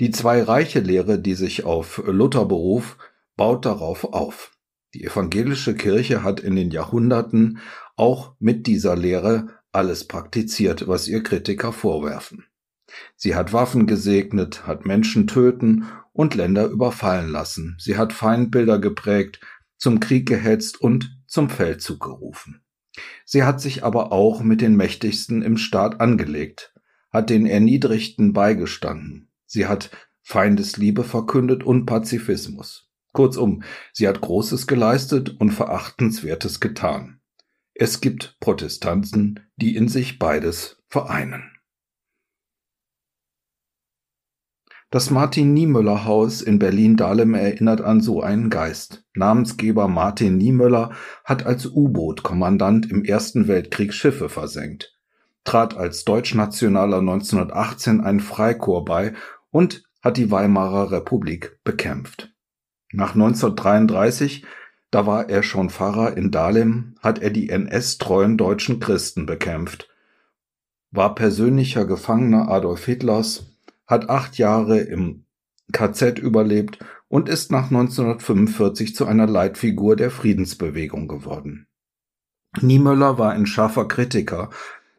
Die 0.00 0.10
Zwei-Reiche-Lehre, 0.10 1.18
die 1.18 1.34
sich 1.34 1.64
auf 1.64 2.02
Luther 2.06 2.46
beruf, 2.46 2.96
baut 3.36 3.64
darauf 3.64 4.04
auf. 4.12 4.52
Die 4.94 5.04
evangelische 5.04 5.74
Kirche 5.74 6.22
hat 6.22 6.40
in 6.40 6.56
den 6.56 6.70
Jahrhunderten 6.70 7.58
auch 7.96 8.34
mit 8.38 8.66
dieser 8.66 8.96
Lehre 8.96 9.60
alles 9.70 10.06
praktiziert, 10.06 10.88
was 10.88 11.08
ihr 11.08 11.22
Kritiker 11.22 11.72
vorwerfen. 11.72 12.44
Sie 13.16 13.34
hat 13.34 13.52
Waffen 13.52 13.86
gesegnet, 13.86 14.66
hat 14.66 14.84
Menschen 14.84 15.26
töten 15.26 15.86
und 16.12 16.34
Länder 16.34 16.66
überfallen 16.66 17.30
lassen. 17.30 17.76
Sie 17.78 17.96
hat 17.96 18.12
Feindbilder 18.12 18.78
geprägt, 18.78 19.40
zum 19.82 19.98
Krieg 19.98 20.28
gehetzt 20.28 20.80
und 20.80 21.18
zum 21.26 21.50
Feldzug 21.50 21.98
gerufen. 21.98 22.62
Sie 23.24 23.42
hat 23.42 23.60
sich 23.60 23.82
aber 23.82 24.12
auch 24.12 24.40
mit 24.40 24.60
den 24.60 24.76
Mächtigsten 24.76 25.42
im 25.42 25.56
Staat 25.56 26.00
angelegt, 26.00 26.72
hat 27.10 27.30
den 27.30 27.46
Erniedrigten 27.46 28.32
beigestanden. 28.32 29.32
Sie 29.44 29.66
hat 29.66 29.90
Feindesliebe 30.22 31.02
verkündet 31.02 31.64
und 31.64 31.84
Pazifismus. 31.86 32.92
Kurzum, 33.12 33.64
sie 33.92 34.06
hat 34.06 34.20
Großes 34.20 34.68
geleistet 34.68 35.40
und 35.40 35.50
Verachtenswertes 35.50 36.60
getan. 36.60 37.20
Es 37.74 38.00
gibt 38.00 38.36
Protestanten, 38.38 39.40
die 39.56 39.74
in 39.74 39.88
sich 39.88 40.20
beides 40.20 40.80
vereinen. 40.86 41.51
Das 44.92 45.10
Martin-Niemöller-Haus 45.10 46.42
in 46.42 46.58
Berlin-Dahlem 46.58 47.32
erinnert 47.32 47.80
an 47.80 48.02
so 48.02 48.20
einen 48.20 48.50
Geist. 48.50 49.02
Namensgeber 49.14 49.88
Martin 49.88 50.36
Niemöller 50.36 50.90
hat 51.24 51.46
als 51.46 51.64
U-Boot-Kommandant 51.64 52.90
im 52.90 53.02
Ersten 53.02 53.48
Weltkrieg 53.48 53.94
Schiffe 53.94 54.28
versenkt, 54.28 54.94
trat 55.44 55.74
als 55.74 56.04
Deutschnationaler 56.04 56.98
1918 56.98 58.02
ein 58.02 58.20
Freikorps 58.20 58.84
bei 58.84 59.14
und 59.50 59.82
hat 60.02 60.18
die 60.18 60.30
Weimarer 60.30 60.92
Republik 60.92 61.58
bekämpft. 61.64 62.30
Nach 62.92 63.14
1933, 63.14 64.44
da 64.90 65.06
war 65.06 65.30
er 65.30 65.42
schon 65.42 65.70
Pfarrer 65.70 66.18
in 66.18 66.30
Dahlem, 66.30 66.96
hat 67.00 67.18
er 67.18 67.30
die 67.30 67.48
NS-treuen 67.48 68.36
deutschen 68.36 68.78
Christen 68.78 69.24
bekämpft, 69.24 69.88
war 70.90 71.14
persönlicher 71.14 71.86
Gefangener 71.86 72.50
Adolf 72.50 72.84
Hitlers 72.84 73.51
hat 73.92 74.10
acht 74.10 74.38
Jahre 74.38 74.80
im 74.80 75.26
KZ 75.70 76.18
überlebt 76.18 76.78
und 77.08 77.28
ist 77.28 77.52
nach 77.52 77.70
1945 77.70 78.96
zu 78.96 79.06
einer 79.06 79.26
Leitfigur 79.26 79.96
der 79.96 80.10
Friedensbewegung 80.10 81.08
geworden. 81.08 81.66
Niemöller 82.60 83.18
war 83.18 83.32
ein 83.32 83.46
scharfer 83.46 83.86
Kritiker 83.86 84.50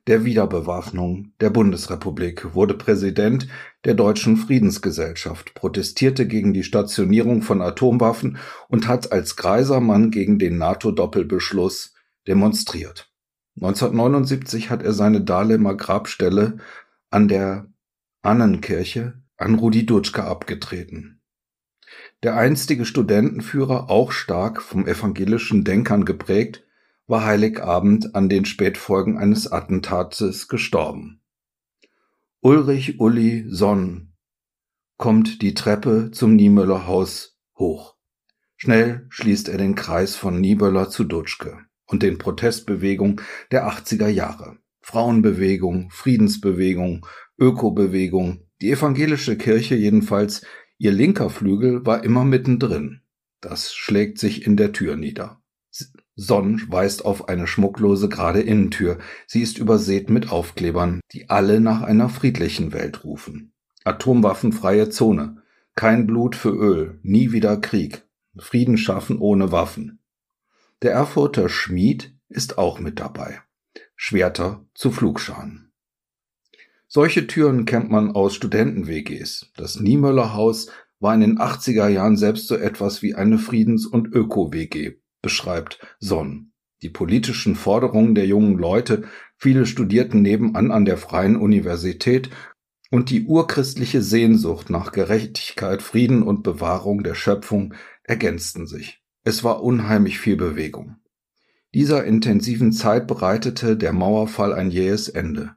der 0.05 0.25
Wiederbewaffnung 0.25 1.31
der 1.39 1.49
Bundesrepublik, 1.49 2.53
wurde 2.53 2.73
Präsident 2.73 3.47
der 3.85 3.93
Deutschen 3.93 4.37
Friedensgesellschaft, 4.37 5.53
protestierte 5.53 6.27
gegen 6.27 6.53
die 6.53 6.63
Stationierung 6.63 7.41
von 7.41 7.61
Atomwaffen 7.61 8.37
und 8.67 8.87
hat 8.87 9.11
als 9.11 9.35
greiser 9.35 9.79
Mann 9.79 10.11
gegen 10.11 10.39
den 10.39 10.57
NATO-Doppelbeschluss 10.57 11.93
demonstriert. 12.27 13.11
1979 13.55 14.69
hat 14.69 14.83
er 14.83 14.93
seine 14.93 15.21
Dahlemer 15.21 15.75
Grabstelle 15.75 16.57
an 17.09 17.27
der 17.27 17.67
Annenkirche 18.23 19.21
an 19.35 19.55
Rudi 19.55 19.85
Dutschke 19.85 20.23
abgetreten. 20.23 21.19
Der 22.23 22.37
einstige 22.37 22.85
Studentenführer, 22.85 23.89
auch 23.89 24.13
stark 24.13 24.61
vom 24.61 24.87
evangelischen 24.87 25.65
Denkern 25.65 26.05
geprägt, 26.05 26.63
war 27.05 27.25
Heiligabend 27.25 28.15
an 28.15 28.29
den 28.29 28.45
Spätfolgen 28.45 29.17
eines 29.17 29.51
Attentates 29.51 30.47
gestorben. 30.47 31.19
Ulrich 32.39 33.01
Uli 33.01 33.45
Sonn 33.49 34.13
kommt 34.95 35.41
die 35.41 35.53
Treppe 35.53 36.11
zum 36.11 36.37
Niemöller 36.37 36.87
Haus 36.87 37.37
hoch. 37.57 37.97
Schnell 38.55 39.05
schließt 39.09 39.49
er 39.49 39.57
den 39.57 39.75
Kreis 39.75 40.15
von 40.15 40.39
Niemöller 40.39 40.89
zu 40.89 41.03
Dutschke 41.03 41.57
und 41.87 42.03
den 42.03 42.17
Protestbewegungen 42.17 43.21
der 43.51 43.67
80er 43.67 44.07
Jahre. 44.07 44.62
Frauenbewegung, 44.83 45.89
Friedensbewegung, 45.91 47.05
Ökobewegung, 47.39 48.41
die 48.61 48.69
evangelische 48.71 49.37
Kirche 49.37 49.75
jedenfalls, 49.75 50.45
ihr 50.77 50.91
linker 50.91 51.29
Flügel 51.29 51.85
war 51.85 52.03
immer 52.03 52.25
mittendrin. 52.25 53.01
Das 53.41 53.73
schlägt 53.73 54.19
sich 54.19 54.45
in 54.45 54.57
der 54.57 54.73
Tür 54.73 54.97
nieder. 54.97 55.41
Sonn 56.15 56.61
weist 56.67 57.05
auf 57.05 57.27
eine 57.29 57.47
schmucklose 57.47 58.07
gerade 58.09 58.41
Innentür. 58.41 58.99
Sie 59.25 59.41
ist 59.41 59.57
übersät 59.57 60.09
mit 60.09 60.31
Aufklebern, 60.31 60.99
die 61.11 61.29
alle 61.29 61.59
nach 61.59 61.81
einer 61.81 62.09
friedlichen 62.09 62.73
Welt 62.73 63.03
rufen. 63.03 63.53
Atomwaffenfreie 63.83 64.89
Zone. 64.89 65.41
Kein 65.75 66.05
Blut 66.05 66.35
für 66.35 66.51
Öl. 66.51 66.99
Nie 67.01 67.31
wieder 67.31 67.57
Krieg. 67.57 68.05
Frieden 68.37 68.77
schaffen 68.77 69.17
ohne 69.17 69.51
Waffen. 69.51 69.99
Der 70.83 70.91
Erfurter 70.91 71.49
Schmied 71.49 72.15
ist 72.27 72.57
auch 72.57 72.79
mit 72.79 72.99
dabei. 72.99 73.41
Schwerter 73.95 74.65
zu 74.73 74.91
Flugscharen. 74.91 75.71
Solche 76.87 77.25
Türen 77.25 77.65
kennt 77.65 77.89
man 77.89 78.11
aus 78.11 78.35
Studenten-WGs. 78.35 79.51
Das 79.55 79.79
Niemöller 79.79 80.33
Haus 80.33 80.69
war 80.99 81.15
in 81.15 81.21
den 81.21 81.39
80er 81.39 81.87
Jahren 81.87 82.17
selbst 82.17 82.47
so 82.47 82.55
etwas 82.55 83.01
wie 83.01 83.15
eine 83.15 83.39
Friedens- 83.39 83.87
und 83.87 84.13
Öko-WG, 84.13 84.97
beschreibt 85.21 85.79
Sonn. 85.99 86.51
Die 86.83 86.89
politischen 86.89 87.55
Forderungen 87.55 88.13
der 88.13 88.25
jungen 88.25 88.57
Leute, 88.57 89.03
viele 89.37 89.65
studierten 89.65 90.21
nebenan 90.21 90.71
an 90.71 90.85
der 90.85 90.97
Freien 90.97 91.35
Universität 91.35 92.29
und 92.91 93.09
die 93.09 93.25
urchristliche 93.25 94.01
Sehnsucht 94.01 94.69
nach 94.69 94.91
Gerechtigkeit, 94.91 95.81
Frieden 95.81 96.21
und 96.21 96.43
Bewahrung 96.43 97.03
der 97.03 97.15
Schöpfung 97.15 97.73
ergänzten 98.03 98.67
sich. 98.67 99.01
Es 99.23 99.43
war 99.43 99.63
unheimlich 99.63 100.19
viel 100.19 100.35
Bewegung. 100.35 100.97
Dieser 101.73 102.03
intensiven 102.03 102.71
Zeit 102.71 103.07
bereitete 103.07 103.75
der 103.75 103.93
Mauerfall 103.93 104.53
ein 104.53 104.69
jähes 104.69 105.09
Ende. 105.09 105.55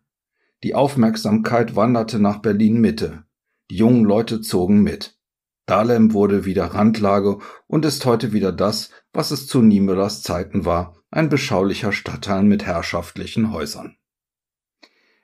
Die 0.62 0.74
Aufmerksamkeit 0.74 1.76
wanderte 1.76 2.18
nach 2.18 2.38
Berlin 2.38 2.80
Mitte. 2.80 3.24
Die 3.70 3.76
jungen 3.76 4.04
Leute 4.04 4.40
zogen 4.40 4.82
mit. 4.82 5.18
Dahlem 5.66 6.14
wurde 6.14 6.46
wieder 6.46 6.66
Randlage 6.66 7.38
und 7.66 7.84
ist 7.84 8.06
heute 8.06 8.32
wieder 8.32 8.52
das, 8.52 8.90
was 9.12 9.30
es 9.30 9.46
zu 9.46 9.60
Niemöllers 9.60 10.22
Zeiten 10.22 10.64
war, 10.64 10.94
ein 11.10 11.28
beschaulicher 11.28 11.92
Stadtteil 11.92 12.44
mit 12.44 12.64
herrschaftlichen 12.64 13.52
Häusern. 13.52 13.96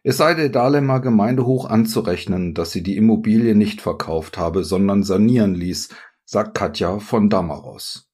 Es 0.03 0.19
sei 0.19 0.35
der 0.35 0.49
Dahlemer 0.51 1.01
Gemeinde 1.01 1.47
hoch 1.47 1.65
anzurechnen, 1.65 2.55
dass 2.55 2.73
sie 2.73 2.83
die 2.83 2.97
Immobilie 2.97 3.55
nicht 3.55 3.81
verkauft 3.81 4.37
habe, 4.37 4.65
sondern 4.65 5.05
sanieren 5.05 5.55
ließ, 5.55 5.91
sagt 6.25 6.55
Katja 6.55 6.99
von 6.99 7.31
Damaros. 7.31 8.12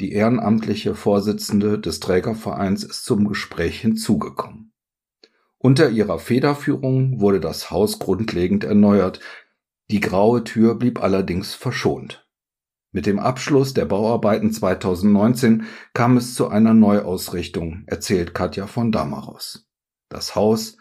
Die 0.00 0.12
ehrenamtliche 0.12 0.94
Vorsitzende 0.94 1.78
des 1.78 1.98
Trägervereins 1.98 2.84
ist 2.84 3.04
zum 3.04 3.26
Gespräch 3.26 3.80
hinzugekommen. 3.80 4.72
Unter 5.58 5.90
ihrer 5.90 6.20
Federführung 6.20 7.20
wurde 7.20 7.40
das 7.40 7.72
Haus 7.72 7.98
grundlegend 7.98 8.62
erneuert, 8.62 9.18
die 9.90 9.98
graue 9.98 10.44
Tür 10.44 10.76
blieb 10.76 11.02
allerdings 11.02 11.54
verschont. 11.54 12.28
Mit 12.92 13.06
dem 13.06 13.18
Abschluss 13.18 13.74
der 13.74 13.86
Bauarbeiten 13.86 14.52
2019 14.52 15.64
kam 15.94 16.16
es 16.16 16.34
zu 16.34 16.48
einer 16.48 16.74
Neuausrichtung, 16.74 17.82
erzählt 17.86 18.34
Katja 18.34 18.66
von 18.66 18.92
Damaros. 18.92 19.68
Das 20.08 20.36
Haus 20.36 20.76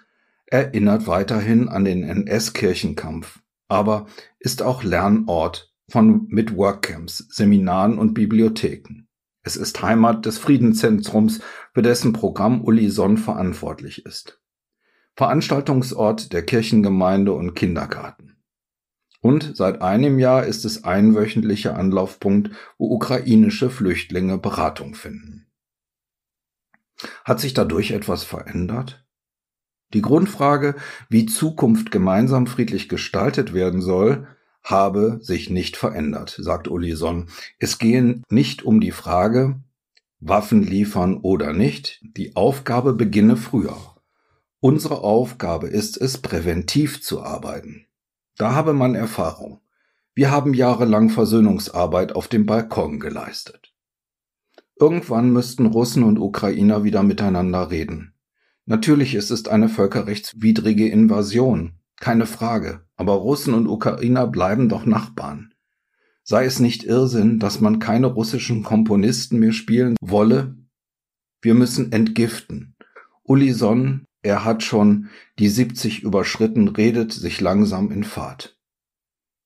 erinnert 0.46 1.08
weiterhin 1.08 1.70
an 1.70 1.86
den 1.86 2.04
NS-Kirchenkampf, 2.04 3.40
aber 3.68 4.06
ist 4.40 4.62
auch 4.62 4.84
Lernort 4.84 5.74
von 5.90 6.28
mit 6.28 6.56
Workcamps, 6.56 7.28
Seminaren 7.30 7.98
und 7.98 8.14
Bibliotheken. 8.14 9.07
Es 9.48 9.56
ist 9.56 9.82
Heimat 9.82 10.26
des 10.26 10.40
Friedenszentrums, 10.40 11.40
für 11.74 11.82
dessen 11.82 12.12
Programm 12.12 12.66
Uli 12.66 12.90
Sonn 12.90 13.16
verantwortlich 13.16 14.06
ist. 14.06 14.42
Veranstaltungsort 15.16 16.34
der 16.34 16.44
Kirchengemeinde 16.44 17.32
und 17.32 17.54
Kindergarten. 17.54 18.44
Und 19.22 19.56
seit 19.56 19.82
einem 19.82 20.20
Jahr 20.20 20.46
ist 20.46 20.66
es 20.66 20.84
einwöchentlicher 20.84 21.78
Anlaufpunkt, 21.78 22.52
wo 22.78 22.94
ukrainische 22.94 23.70
Flüchtlinge 23.70 24.38
Beratung 24.38 24.96
finden. 24.96 25.48
Hat 27.24 27.40
sich 27.40 27.54
dadurch 27.54 27.92
etwas 27.92 28.26
verändert? 28.26 29.08
Die 29.94 30.02
Grundfrage, 30.02 30.76
wie 31.08 31.26
Zukunft 31.26 31.90
gemeinsam 31.90 32.48
friedlich 32.48 32.90
gestaltet 32.90 33.54
werden 33.54 33.80
soll, 33.80 34.28
habe 34.70 35.20
sich 35.22 35.50
nicht 35.50 35.78
verändert, 35.78 36.38
sagt 36.40 36.68
Olison. 36.68 37.28
Es 37.60 37.80
gehe 37.80 38.22
nicht 38.30 38.64
um 38.64 38.82
die 38.82 38.92
Frage, 38.92 39.60
Waffen 40.20 40.64
liefern 40.64 41.18
oder 41.18 41.54
nicht, 41.54 42.02
die 42.02 42.36
Aufgabe 42.36 42.94
beginne 42.94 43.38
früher. 43.38 43.78
Unsere 44.60 45.02
Aufgabe 45.02 45.68
ist 45.68 45.98
es, 45.98 46.18
präventiv 46.18 47.04
zu 47.04 47.22
arbeiten. 47.22 47.86
Da 48.36 48.56
habe 48.56 48.74
man 48.74 48.96
Erfahrung. 48.96 49.62
Wir 50.16 50.32
haben 50.32 50.56
jahrelang 50.56 51.10
Versöhnungsarbeit 51.10 52.14
auf 52.14 52.28
dem 52.28 52.48
Balkon 52.48 53.00
geleistet. 53.00 53.74
Irgendwann 54.80 55.32
müssten 55.32 55.68
Russen 55.68 56.04
und 56.04 56.18
Ukrainer 56.18 56.84
wieder 56.84 57.04
miteinander 57.04 57.70
reden. 57.70 58.14
Natürlich 58.66 59.16
ist 59.16 59.30
es 59.30 59.48
eine 59.48 59.70
völkerrechtswidrige 59.70 60.90
Invasion, 60.90 61.74
keine 62.00 62.26
Frage, 62.26 62.87
aber 62.98 63.14
Russen 63.14 63.54
und 63.54 63.68
Ukrainer 63.68 64.28
bleiben 64.28 64.68
doch 64.68 64.86
Nachbarn. 64.86 65.54
Sei 66.24 66.44
es 66.44 66.60
nicht 66.60 66.84
Irrsinn, 66.84 67.40
dass 67.40 67.62
man 67.62 67.80
keine 67.80 68.08
russischen 68.08 68.64
Komponisten 68.64 69.40
mehr 69.40 69.54
spielen 69.54 69.96
wolle? 70.02 70.58
Wir 71.42 71.54
müssen 71.54 71.94
entgiften. 71.94 72.76
Uli 73.24 73.54
Sonn 73.54 74.08
er 74.28 74.44
hat 74.44 74.62
schon 74.62 75.10
die 75.40 75.48
70 75.48 76.04
überschritten, 76.04 76.68
redet 76.68 77.14
sich 77.14 77.40
langsam 77.40 77.92
in 77.92 78.04
Fahrt. 78.04 78.60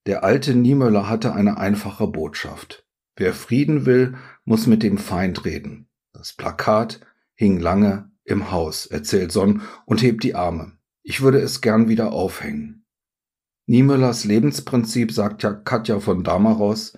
Der 0.07 0.23
alte 0.23 0.55
Niemöller 0.55 1.07
hatte 1.07 1.33
eine 1.33 1.57
einfache 1.57 2.07
Botschaft. 2.07 2.87
Wer 3.15 3.33
Frieden 3.33 3.85
will, 3.85 4.15
muss 4.43 4.65
mit 4.65 4.81
dem 4.81 4.97
Feind 4.97 5.45
reden. 5.45 5.87
Das 6.13 6.33
Plakat 6.33 7.01
hing 7.35 7.59
lange 7.59 8.11
im 8.23 8.49
Haus, 8.49 8.87
erzählt 8.87 9.31
Sonn 9.31 9.61
und 9.85 10.01
hebt 10.01 10.23
die 10.23 10.33
Arme. 10.33 10.71
Ich 11.03 11.21
würde 11.21 11.39
es 11.39 11.61
gern 11.61 11.87
wieder 11.87 12.11
aufhängen. 12.11 12.80
Niemöllers 13.71 14.25
Lebensprinzip, 14.25 15.13
sagt 15.13 15.43
ja 15.43 15.53
Katja 15.53 16.01
von 16.01 16.25
Damaros, 16.25 16.91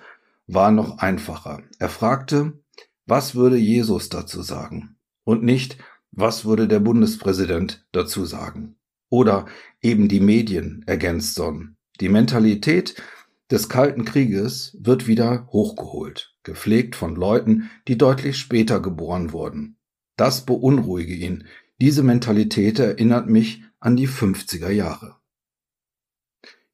war 0.47 0.71
noch 0.71 0.97
einfacher. 0.97 1.61
Er 1.77 1.87
fragte, 1.87 2.53
was 3.05 3.35
würde 3.35 3.57
Jesus 3.57 4.09
dazu 4.09 4.41
sagen? 4.41 4.95
Und 5.23 5.43
nicht, 5.43 5.77
was 6.09 6.45
würde 6.45 6.67
der 6.67 6.79
Bundespräsident 6.79 7.85
dazu 7.91 8.25
sagen? 8.25 8.75
Oder 9.09 9.45
eben 9.83 10.07
die 10.07 10.19
Medien, 10.19 10.81
ergänzt 10.87 11.35
Sonn. 11.35 11.75
Die 12.01 12.09
Mentalität 12.09 12.95
des 13.51 13.69
Kalten 13.69 14.03
Krieges 14.03 14.75
wird 14.81 15.05
wieder 15.05 15.45
hochgeholt, 15.51 16.35
gepflegt 16.41 16.95
von 16.95 17.15
Leuten, 17.15 17.69
die 17.87 17.99
deutlich 17.99 18.39
später 18.39 18.79
geboren 18.79 19.31
wurden. 19.31 19.77
Das 20.17 20.43
beunruhige 20.43 21.13
ihn. 21.13 21.43
Diese 21.79 22.01
Mentalität 22.01 22.79
erinnert 22.79 23.29
mich 23.29 23.61
an 23.79 23.95
die 23.95 24.07
50er 24.07 24.71
Jahre. 24.71 25.17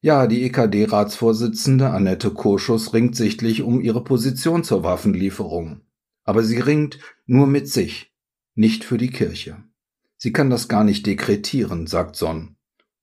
Ja, 0.02 0.26
die 0.26 0.44
EKD-Ratsvorsitzende 0.44 1.90
Annette 1.90 2.30
Kurschus 2.30 2.94
ringt 2.94 3.16
sichtlich 3.16 3.60
um 3.60 3.82
ihre 3.82 4.02
Position 4.02 4.64
zur 4.64 4.82
Waffenlieferung. 4.82 5.82
Aber 6.24 6.42
sie 6.42 6.58
ringt 6.58 6.98
nur 7.26 7.46
mit 7.46 7.68
sich, 7.68 8.14
nicht 8.54 8.84
für 8.84 8.96
die 8.96 9.10
Kirche. 9.10 9.62
Sie 10.16 10.32
kann 10.32 10.48
das 10.48 10.68
gar 10.68 10.84
nicht 10.84 11.04
dekretieren, 11.06 11.86
sagt 11.86 12.16
Sonn. 12.16 12.56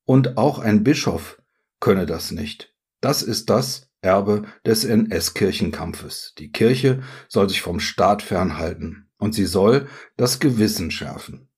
Und 0.06 0.40
auch 0.40 0.58
ein 0.58 0.84
Bischof 0.84 1.40
könne 1.80 2.08
das 2.08 2.32
nicht. 2.32 2.74
Das 3.00 3.22
ist 3.22 3.52
das 3.52 3.92
Erbe 4.02 4.46
des 4.66 4.84
NS-Kirchenkampfes. 4.84 6.34
Die 6.40 6.52
Kirche 6.52 7.04
soll 7.28 7.48
sich 7.48 7.62
vom 7.62 7.80
Staat 7.80 8.24
fernhalten 8.24 9.10
und 9.20 9.36
sie 9.36 9.46
soll 9.46 9.88
das 10.16 10.40
Gewissen 10.40 10.90
schärfen. 10.90 11.50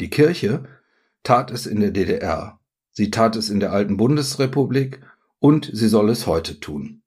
Die 0.00 0.10
Kirche 0.10 0.64
tat 1.22 1.52
es 1.52 1.66
in 1.66 1.78
der 1.78 1.92
DDR 1.92 2.58
Sie 2.92 3.10
tat 3.10 3.36
es 3.36 3.50
in 3.50 3.60
der 3.60 3.72
alten 3.72 3.96
Bundesrepublik 3.96 5.00
und 5.38 5.70
sie 5.72 5.88
soll 5.88 6.10
es 6.10 6.26
heute 6.26 6.60
tun. 6.60 7.02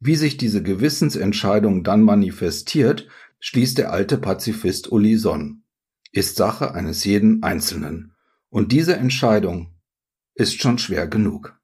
Wie 0.00 0.16
sich 0.16 0.38
diese 0.38 0.62
Gewissensentscheidung 0.62 1.84
dann 1.84 2.02
manifestiert, 2.02 3.06
schließt 3.38 3.78
der 3.78 3.92
alte 3.92 4.16
Pazifist 4.16 4.90
Uli 4.90 5.16
Sonn, 5.16 5.62
ist 6.12 6.36
Sache 6.36 6.74
eines 6.74 7.04
jeden 7.04 7.42
Einzelnen. 7.42 8.14
Und 8.48 8.72
diese 8.72 8.96
Entscheidung 8.96 9.74
ist 10.34 10.60
schon 10.60 10.78
schwer 10.78 11.06
genug. 11.06 11.59